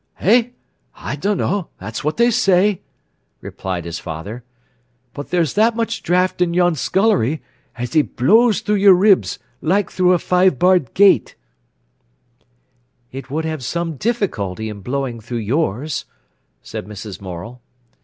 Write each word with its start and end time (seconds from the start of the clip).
"Eh, 0.19 0.49
I 0.95 1.15
dunno; 1.15 1.69
that's 1.77 2.03
what 2.03 2.17
they 2.17 2.31
say," 2.31 2.81
replied 3.39 3.85
his 3.85 3.99
father. 3.99 4.43
"But 5.13 5.29
there's 5.29 5.53
that 5.53 5.75
much 5.75 6.01
draught 6.01 6.41
i' 6.41 6.45
yon 6.45 6.73
scullery, 6.73 7.43
as 7.77 7.95
it 7.95 8.15
blows 8.15 8.61
through 8.61 8.77
your 8.81 8.95
ribs 8.95 9.37
like 9.61 9.91
through 9.91 10.13
a 10.13 10.17
five 10.17 10.57
barred 10.57 10.95
gate." 10.95 11.35
"It 13.11 13.29
would 13.29 13.45
have 13.45 13.63
some 13.63 13.97
difficulty 13.97 14.69
in 14.69 14.81
blowing 14.81 15.19
through 15.19 15.37
yours," 15.37 16.05
said 16.63 16.87
Mrs. 16.87 17.21
Morel. 17.21 17.61